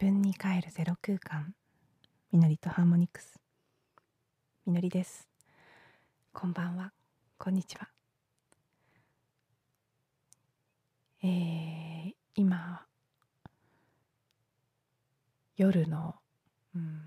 [0.00, 1.52] 自分に帰るゼロ空間。
[2.30, 3.40] みのりとハーモニクス。
[4.64, 5.26] みのりです。
[6.32, 6.92] こんばんは。
[7.36, 7.88] こんにちは。
[11.24, 12.80] えー、今
[15.56, 16.14] 夜の、
[16.76, 17.00] うん、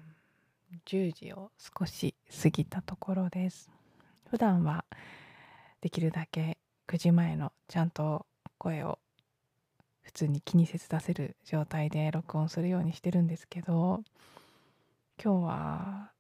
[0.86, 3.72] 10時を少し過ぎたところです。
[4.30, 4.84] 普段は
[5.80, 6.58] できるだけ
[6.90, 8.26] 9時前のちゃんと
[8.58, 9.00] 声を
[10.02, 14.04] 普通に気にせず出せる状態で録音するようにしてるんですけど
[15.24, 16.12] 今日は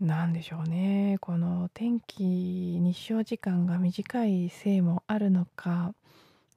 [0.00, 1.18] 何でしょうね。
[1.20, 5.92] この天気日照時間が短いせいもあるのか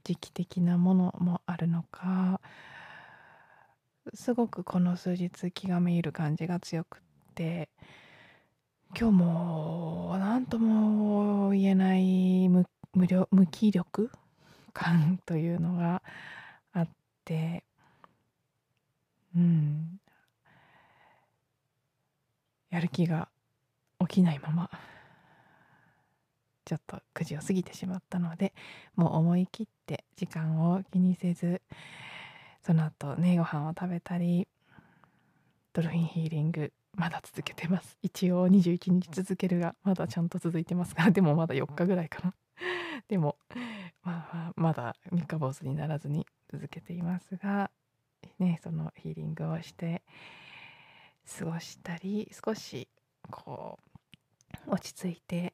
[0.03, 2.39] 時期的なものもあるのか
[4.13, 6.99] すごくこの数日気がめいる感じが強くっ
[7.33, 7.69] て
[8.95, 14.11] 今日も何とも言えない無無気力
[14.71, 16.01] 感というのが
[16.73, 16.89] あっ
[17.25, 17.63] て
[19.35, 19.99] うん。
[22.69, 23.27] やる気が
[23.99, 24.69] 起きないまま
[26.65, 28.53] ちょっと9時を過ぎてしまったので
[28.95, 31.61] もう思い切って時間を気にせず
[32.65, 34.47] その後ねご飯を食べたり
[35.73, 37.97] ドルフィンヒーリングまだ続けてます。
[38.01, 42.33] 一応21日続けるがまだちゃんと続いてますがでもまだ4日ぐらいかな。
[43.07, 43.37] でも
[44.03, 47.69] まあ、まだ三日坊主にならずに続けていますが、
[48.39, 50.01] ね、そのヒーリングをして
[51.39, 52.87] 過ごしたり少し
[53.29, 53.77] こ
[54.67, 55.53] う落ち着いて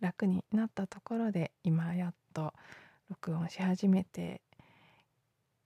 [0.00, 2.52] 楽になったところで今やっと
[3.08, 4.40] 録音し始めて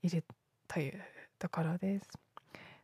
[0.01, 0.23] いる
[0.67, 1.01] という
[1.37, 2.07] ところです。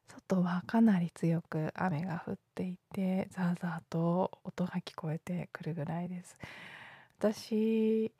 [0.07, 6.37] 外はかなり強く雨が降っていてザーザーと音が聞こえてくるぐらいです。
[7.17, 8.11] 私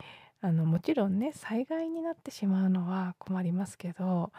[0.46, 4.32] あのもちろんね災害になってしまうのは困りますけど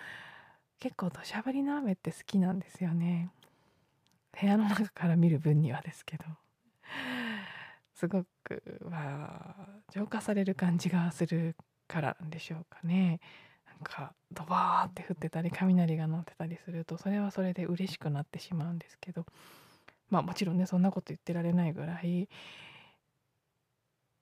[0.79, 3.31] 結構土砂降りの雨って好きなんですよね。
[4.41, 6.25] 部屋の中から見る分にはですけど。
[7.95, 11.57] すごくまあ浄化される感じがする
[11.89, 13.19] からでしょうかね。
[13.67, 19.27] なんかドバーって降ってたり雷が鳴ってたりするとそれはそれで嬉しくなってしまうんですけど。
[20.09, 22.29] まあもちろんねそんなこと言ってられないぐらい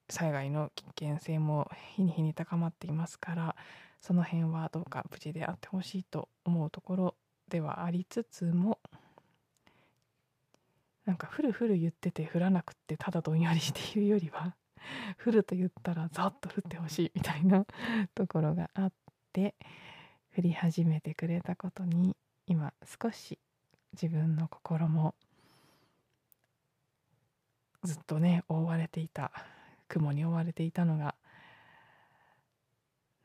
[0.08, 3.56] 災害の危険性も日に日に高まっていますから
[4.00, 7.14] その辺はどうか無事であってほしいと思うところ
[7.48, 8.78] ではありつつも
[11.06, 14.54] なんかふるふる言ってて降らなくってただどんよりしているよりは
[15.24, 17.66] 降ると言ったらざっと降ってほしいみたいな
[18.14, 18.92] ところがあっ
[19.32, 19.54] て
[20.36, 22.16] 降り始めてくれたことに
[22.46, 23.38] 今少し
[23.92, 25.14] 自分の心も
[27.84, 29.30] ずっとね覆われていた
[29.88, 31.14] 雲に覆われていたのが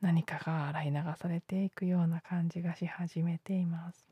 [0.00, 4.08] 何かが洗い流されていくような感じがし始めています。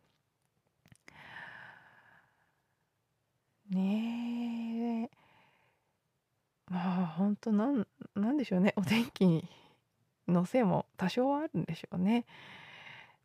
[3.70, 5.10] ねえ
[6.70, 9.44] まあ本当なんなんでしょうねお天気
[10.26, 12.24] のせいも多少はあるんでしょうね。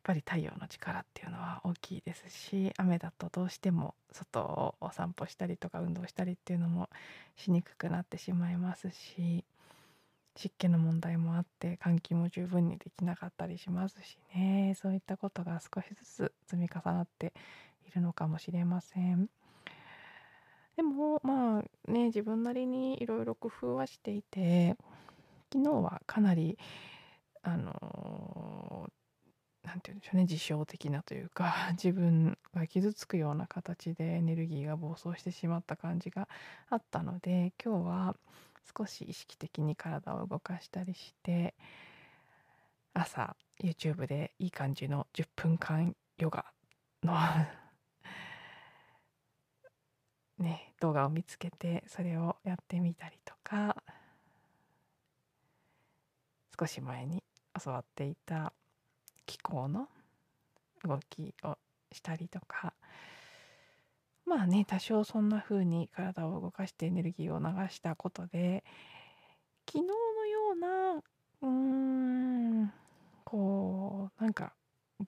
[0.03, 6.89] ぱり太陽の力っていうのは大きいですし雨だとどうしても外をお散歩したりとか運動したりっていうのも
[7.35, 9.43] しにくくなってしまいますし
[10.35, 17.33] 湿気の問題もあって換気も十分にできなかったりしますしねそういったことが少しずつ積み重なって
[17.87, 19.29] いるのかもしれません。
[20.75, 24.75] でもまあね自分なりにいろいろ工夫はしていて
[25.51, 26.57] 昨日はかなり
[27.43, 28.89] あの
[29.63, 36.27] 何て言うんでしょうね自傷的なというか 自分が傷つくような形でエネルギーが暴走してしまった感じが
[36.69, 38.15] あったので今日は
[38.77, 41.55] 少し意識的に体を動かしたりして
[42.93, 46.45] 朝 YouTube でいい感じの10分間ヨガ
[47.01, 47.17] の
[50.37, 53.81] ね動画を見つけてそれをやってみたりとか
[56.59, 57.23] 少し前に
[57.63, 58.53] 教わっていた
[59.33, 59.89] 気候の
[60.83, 61.57] 動きを
[61.91, 62.73] したりとか。
[64.25, 68.63] まあね多少そんな風に体を動かしてエネルギーを流したことで
[69.67, 70.93] 昨日のような
[71.41, 72.73] うーん
[73.25, 74.53] こうなんか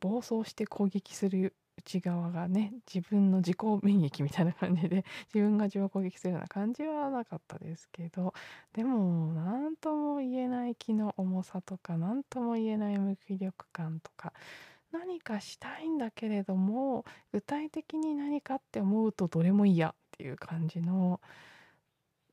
[0.01, 8.33] 暴走して攻撃する内側がね自分の自己免疫みたいな感じで 自分が自分を攻撃するような感じはなかったですけど
[8.74, 14.33] でも何とも言えない気の重さとか何とも言えない無気力感とか
[14.92, 21.19] 何かしたいんだけれども具体的に何かって思うとどれも嫌っていう感じの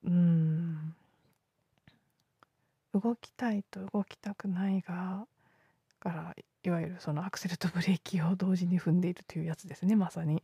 [0.05, 0.94] うん
[2.94, 5.27] 動きたいと動きたくないが
[5.99, 10.43] からいわゆるそのアクセルとブレーキを同時に踏んでいるというやつですねまさに。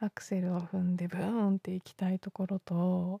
[0.00, 3.20] アクセルを踏んでブーンって行きたいところと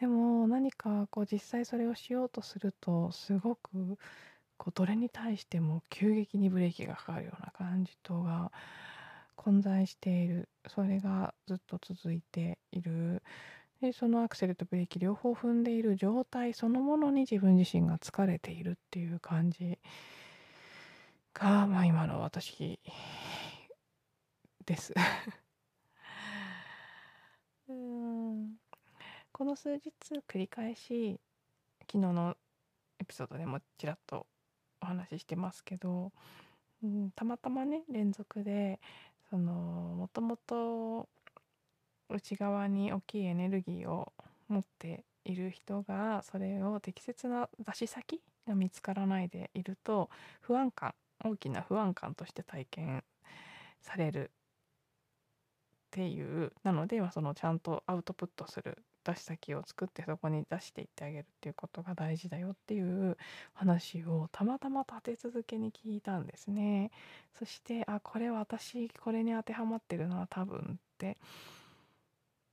[0.00, 3.98] でも何かこう実際それをしようとするとすごく
[4.56, 8.50] こうどれに対しても急激にブレーキがかかるような感じとが
[9.36, 13.22] 混在しているそれがずっと続いている
[13.82, 19.78] でそのアクセルとブレーキ両方踏んでいる状態そのものに自分自身が疲れているっていう感じ
[21.38, 22.78] が、まあ、今の私
[24.64, 24.94] です。
[29.32, 29.92] この数日
[30.26, 31.20] 繰り返し
[31.80, 32.36] 昨日の
[32.98, 34.26] エピソードでもちらっと
[34.80, 36.10] お話ししてますけど、
[36.82, 38.80] うん、たまたまね連続で
[39.28, 41.06] そのもともと
[42.08, 44.14] 内側に大きいエネルギーを
[44.48, 50.08] 持っている人がそれを適切な出し先が見つからないでいると
[50.40, 50.94] 不安感
[51.24, 53.04] 大きな不安感として体験
[53.80, 63.16] されるっていうなのでそのちゃんとアウトプットする出し先を作ってそこに出していってあげるっていうことが大事だよっていう
[63.54, 66.90] 話をたまたま立て続けに聞いたんですね。
[67.38, 71.16] そしてあこれ私これに当てはまってるのは多分って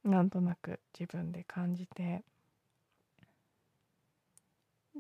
[0.03, 2.23] なんとなく自分で感じて。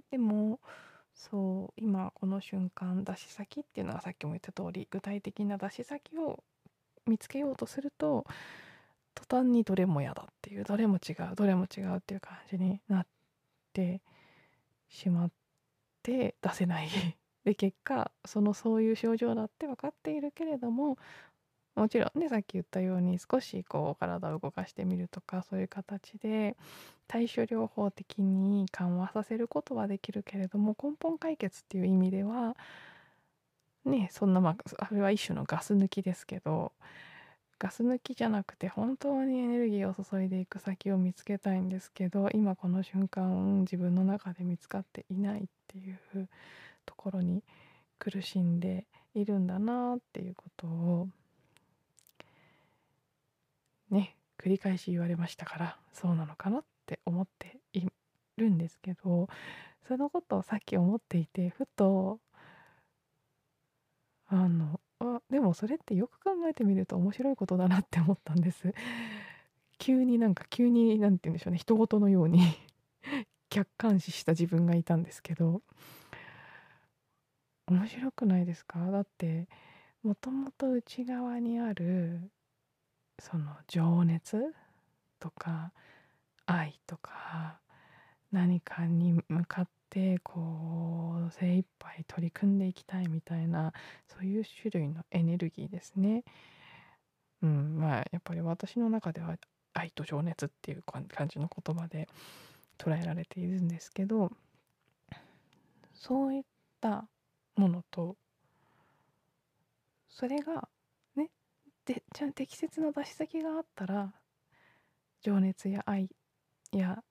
[0.09, 0.59] でも
[1.13, 6.43] そう今この瞬間出し先っていうのはさっきも言った通り具体的な出し先を
[7.05, 8.25] 見つけようとすると
[9.13, 13.07] 途端にどれも嫌だっていうどれも違うどれも違うっていう感じになっ
[13.73, 14.01] て
[14.89, 15.31] しまっ
[16.01, 16.89] て出せない
[17.45, 20.97] で結果そのそういう症状だって分かっているけれども
[21.75, 26.55] もちろんねさっき言ったように少しこう体を動かしてみるとかそういう形で
[27.07, 32.55] 対処療法的に緩和させることはできるけれども根本解決っていう意味では
[33.85, 36.71] ねそんなまああれは一種のガス抜きですけど
[37.59, 46.27] ガス抜きじゃなくて本当にエネルギーを注いでいく先を見つけたいんですけど今この瞬間自分の中で見つかっていないっていう
[46.85, 47.43] ところに
[47.99, 48.85] 苦しんで
[49.15, 51.07] いるんだなっていうことを
[53.93, 57.81] ね繰り返し言われましたからそうなのかなって思ってい
[58.37, 59.29] るんですけど
[59.87, 62.19] そのことをさっき思っていてふと
[64.27, 68.73] あのあでもそれってよく考えてみると面白いことだなって思ったんです。
[69.79, 72.41] 急になんか急に何て言うんでしょうね人事のように
[73.49, 75.61] 客観視した自分がいたんですけど
[77.67, 78.91] 面白くないですか？
[78.91, 79.49] だって
[80.03, 82.31] もともと内側にある
[83.19, 84.53] その情熱
[85.19, 85.71] とか
[86.45, 87.59] 愛とか
[88.31, 93.73] 何かに向かってこう精一杯取り組んでいきたいみたいな
[94.07, 96.23] そういう種類のエネルギーですね。
[97.41, 99.37] うん、まあやっぱり私の中では
[99.73, 102.07] 愛と情熱っていう感じの言葉で
[102.77, 104.31] 捉えられているんですけど
[105.93, 106.43] そういっ
[106.79, 107.07] た
[107.55, 108.15] ものと
[110.09, 110.67] それが
[111.85, 114.13] でじゃあ適切な出し先があったら
[115.21, 116.09] 情熱や愛
[116.71, 117.03] や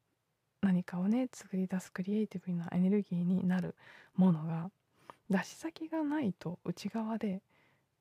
[0.62, 3.74] 何かをね作り出すクリエイティブなエネルギーになる
[4.16, 4.70] ものが
[5.28, 7.42] 出し先がないと内側で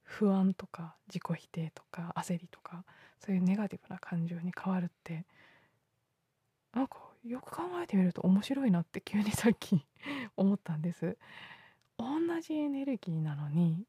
[0.03, 2.83] 不安とか自己否定とか焦りとか
[3.19, 5.25] そういうネガティブな感情に変わるって
[6.73, 9.85] なんかよく考えてみると面白いなって急にさっき
[10.35, 11.17] 思ったんです。
[11.97, 13.85] 同じエネルギーなのに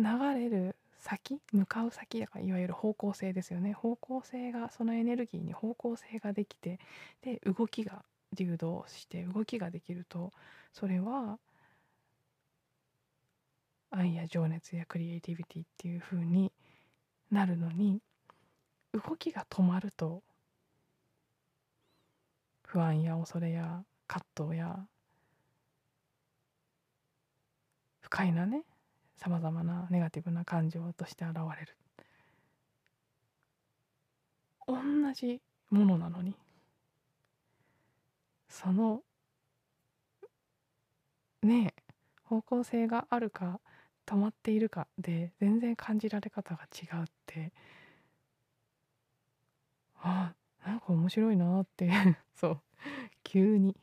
[0.00, 3.72] 流れる先向かう先だからいわゆる方向性ですよね。
[3.72, 6.78] 方向性がそのエネルギーに方向性ができて
[7.22, 10.32] で動きが流動して動きができると
[10.72, 11.38] それは
[13.90, 16.52] 愛や情熱やクリエイティビティっていう風に
[17.30, 18.00] なるのに
[18.92, 20.22] 動きが止まると
[22.62, 24.86] 不安や恐れや葛藤や
[28.00, 28.62] 不快なね
[29.20, 31.76] さまざまなネガティブな感情として現れる。
[34.66, 34.76] 同
[35.12, 36.34] じものなのに
[38.48, 39.02] その
[41.42, 41.82] ねえ
[42.24, 43.60] 方向性があるか
[44.06, 47.52] 止まっているかで全然感じられ方が違うって
[49.96, 50.32] あ
[50.64, 51.90] なんか面白いなって
[52.34, 52.60] そう
[53.22, 53.76] 急に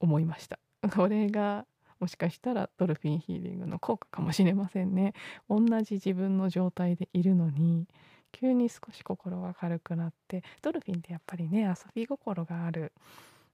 [0.00, 0.58] 思いました。
[0.94, 1.64] これが
[2.00, 5.14] もしかしたらドルフィンヒーリングの効果かもしれませんね。
[5.48, 7.86] 同じ自分の状態でいるのに
[8.32, 12.92] 急に少し心が軽くなってドルフィンってやっぱりね遊び心がある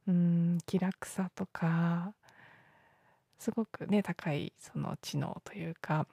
[0.09, 2.15] うん気楽さとか
[3.39, 6.07] すごくね高いその知能というか、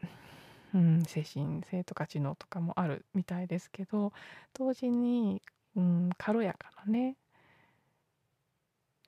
[0.74, 4.14] うん、精神性とか知能とかもあるみたいですけど
[4.54, 5.42] 同時に、
[5.76, 7.16] うん、軽やかなね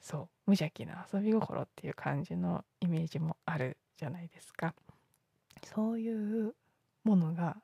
[0.01, 4.74] そう無邪気な遊び心っていう感じのイメージもあるじゃないですか。
[5.63, 6.55] そういう
[7.03, 7.58] ものが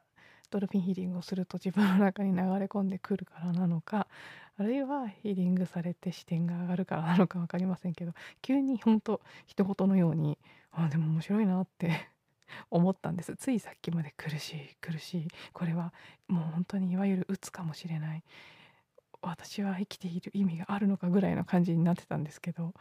[0.49, 4.07] ドルフィンヒーリングをすると自分の中に流れ込んでくるからなのか
[4.57, 10.37] あるいはヒーリングされて視点が上がるからなのか分かりませんけど急にほんと人事のように
[10.71, 12.09] あでも面白いなって
[12.71, 13.35] 思ったんです。
[13.35, 15.27] ついさっきまで苦しい苦しい。
[15.51, 15.93] これは
[16.27, 18.23] もう本当にいわゆる鬱かもしれない。
[19.21, 22.73] 私は生きている意味があるのかぐらいの感じになってたんですけど。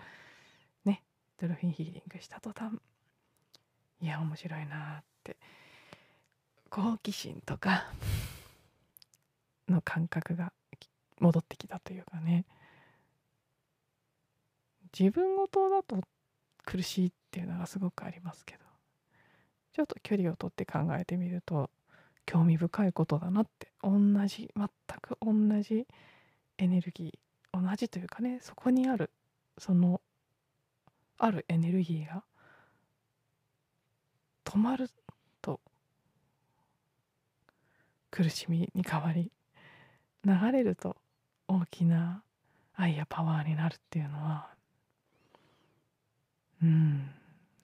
[0.84, 1.02] ね。
[1.40, 2.72] ドルフィンヒーリングした途端。
[4.00, 5.36] いや面白いなって。
[6.70, 7.86] 好奇心とか。
[9.68, 10.52] の感覚が
[11.18, 12.44] 戻ってきたというかね。
[14.98, 16.00] 自分事だと
[16.64, 18.64] 苦しいっていうのがすごくありますけど。
[19.72, 21.68] ちょっと距離をとって考えてみると
[22.24, 23.68] 興味深いことだなって。
[23.82, 24.68] 同じ全
[25.00, 25.86] く同じ
[26.58, 29.10] エネルギー同じというかねそこにある
[29.58, 30.00] その
[31.18, 32.22] あるエネルギーが
[34.44, 34.88] 止まる
[35.40, 35.60] と
[38.10, 39.30] 苦しみに変わり
[40.24, 40.96] 流れると
[41.48, 42.22] 大きな
[42.74, 44.48] 愛やパワーになるっていうのは
[46.62, 47.10] うん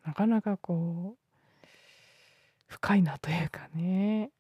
[0.05, 1.65] なかなかこう
[2.67, 4.31] 深いなというかね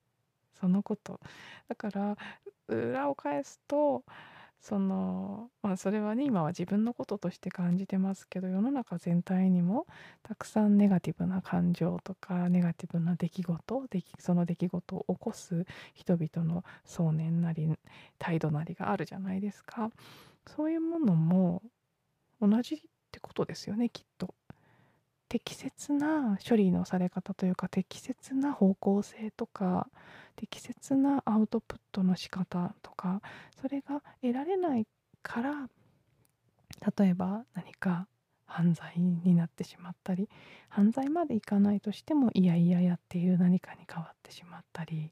[0.58, 1.18] そのこと。
[1.68, 2.16] だから
[2.68, 4.04] 裏を返すと
[4.62, 9.86] そのまあそれはね今は自分のこととして感じてますけど世の中全体にも
[10.22, 13.82] たくさんネガティブな感情とかネガティブな出来事
[14.20, 17.68] その出来事を起こす人々の想念なり
[18.20, 19.90] 態度なりがあるじゃないですか。
[20.46, 21.62] そういうものも
[22.40, 22.78] 同じっ
[23.10, 24.34] てことですよねきっと。
[25.28, 29.88] 適切な処理のされ方というか適切な方向性とか
[30.36, 33.20] 適切なアウトプットの仕方とか
[33.60, 34.86] それが得られない
[35.22, 35.68] から
[36.98, 38.06] 例えば何か
[38.46, 40.28] 犯罪になってしまったり
[40.68, 45.10] 犯罪までいかないとしてもいやいややっている何かに変わってしまったり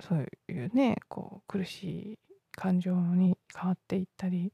[0.00, 2.18] そういうねこう苦しい
[2.52, 4.52] 感情に変わっていったり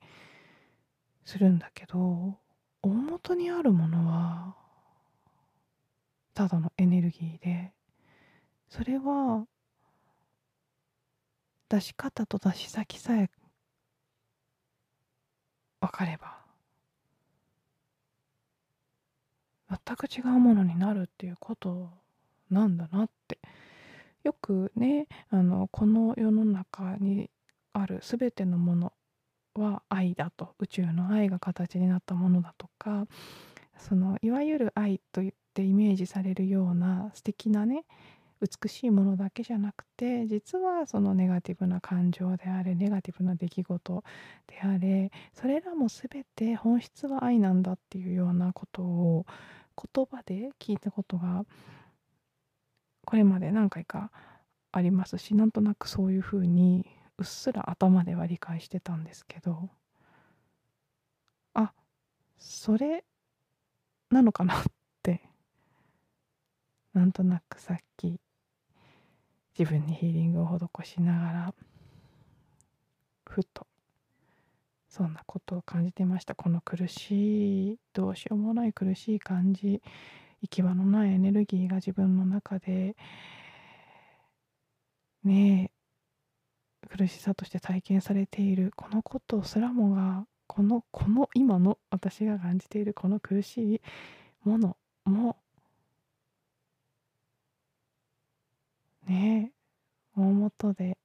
[1.24, 2.38] するんだけど
[2.82, 4.54] 大元にあるものは
[6.36, 7.72] ただのエネルギーで
[8.68, 9.46] それは
[11.70, 13.30] 出し方と出し先さえ
[15.80, 16.36] 分かれば
[19.70, 21.88] 全く違うものになるっていうこと
[22.50, 23.38] なんだなって。
[24.22, 27.30] よくねあのこの世の中に
[27.72, 28.92] ある全てのもの
[29.54, 30.54] は愛だと。
[30.58, 33.06] 宇宙の愛が形になったものだとか
[33.78, 37.84] そのいわゆる愛というってイメージされるような素敵なね
[38.42, 44.04] 美しいものだけじゃなくて実はそのネガティブな感情であれネガティブな出来事
[44.46, 49.24] であれそれらも全て本質は愛なんだっていうようなことを
[49.94, 51.46] 言葉で聞いたことが
[53.06, 54.10] これまで何回か
[54.72, 56.84] ありますしなんとなくそういうふうに
[57.16, 59.70] うっすら頭では理解してたんですけど
[61.54, 61.72] あ
[62.36, 63.04] それ
[64.10, 64.62] なのかなっ
[66.96, 68.18] なんとなくさっき
[69.58, 71.54] 自分にヒーリングを施しながら
[73.28, 73.66] ふと
[74.88, 76.34] そんなことを感じてました。
[76.34, 79.82] この苦しいどうしようもない苦しい感じ
[80.40, 82.96] 行き場のないエネルギーが自分の中で
[85.22, 85.70] ね
[86.82, 88.72] え苦しさとして体験されている。
[88.74, 93.80] このことすらもがこのこの今の私が感じているこの苦しい
[94.44, 95.36] ものも
[99.06, 99.52] ね。
[100.16, 100.96] 大元で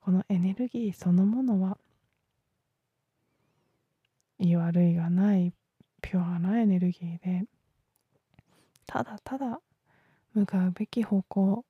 [0.00, 1.78] このエネルギーそのものは
[4.38, 5.52] いい悪いがない
[6.00, 7.44] ピュアなエネルギーで
[8.86, 9.60] ただただ
[10.34, 11.64] 向かうべき方向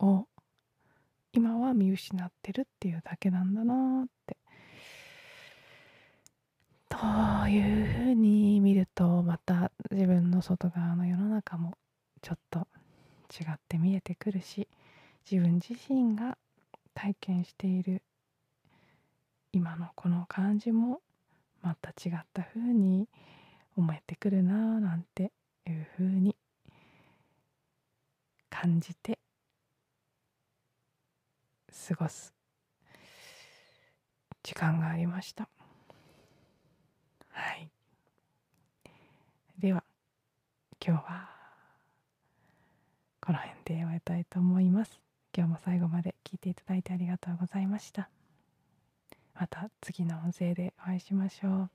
[0.00, 0.26] を
[1.32, 4.36] 今は見失ってるっていうだけなんだなって。
[6.88, 11.72] というふうに見るとまた自分の外側の世の中も
[12.20, 12.68] ちょっと
[13.40, 14.68] 違って見えてくるし
[15.30, 16.36] 自分自身が
[16.94, 18.02] 体験している
[19.52, 21.00] 今のこの感じも
[21.62, 23.08] また違ったふうに
[23.76, 25.32] 思えてくるなぁなんて
[25.66, 26.36] いうふうに
[28.50, 29.18] 感じて
[31.88, 32.34] 過ごす。
[34.42, 35.48] 時間がありました。
[37.30, 37.70] はい。
[39.58, 39.84] では
[40.84, 41.31] 今日は
[43.24, 45.00] この辺で終えたいと思います。
[45.32, 48.10] 今日も最後まで聞いていただいてありがとうございました。
[49.32, 51.70] また次の音声でお会いしましょう。